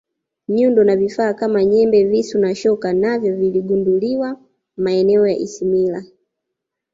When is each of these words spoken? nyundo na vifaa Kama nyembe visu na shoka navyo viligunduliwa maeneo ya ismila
nyundo 0.47 0.83
na 0.83 0.95
vifaa 0.95 1.33
Kama 1.33 1.65
nyembe 1.65 2.03
visu 2.03 2.39
na 2.39 2.55
shoka 2.55 2.93
navyo 2.93 3.35
viligunduliwa 3.35 4.37
maeneo 4.77 5.27
ya 5.27 5.37
ismila 5.37 6.03